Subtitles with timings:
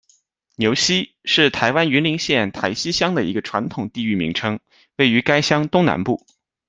[0.55, 4.59] 牛厝，是台湾云林县台西乡的一个传统地域名称，
[4.97, 6.25] 位于该乡东南部。